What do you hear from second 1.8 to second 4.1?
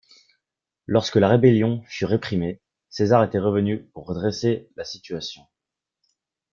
fut réprimée, César était revenu pour